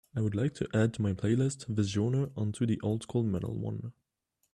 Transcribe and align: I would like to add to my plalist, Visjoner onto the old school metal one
I 0.15 0.21
would 0.21 0.33
like 0.33 0.55
to 0.55 0.67
add 0.73 0.95
to 0.95 1.03
my 1.03 1.13
plalist, 1.13 1.67
Visjoner 1.71 2.31
onto 2.35 2.65
the 2.65 2.81
old 2.81 3.03
school 3.03 3.21
metal 3.21 3.53
one 3.55 3.93